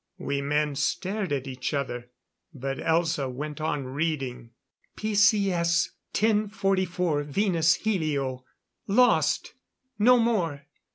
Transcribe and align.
'"_We 0.25 0.41
men 0.41 0.73
stared 0.73 1.31
at 1.31 1.45
each 1.45 1.75
other. 1.75 2.09
But 2.55 2.79
Elza 2.79 3.31
went 3.31 3.61
on 3.61 3.85
reading. 3.85 4.49
_"P.C.S. 4.97 5.91
10.44 6.15 7.23
Venus 7.23 7.75
helio. 7.75 8.43
'Lost! 8.87 9.53
No 9.99 10.17
more! 10.17 10.65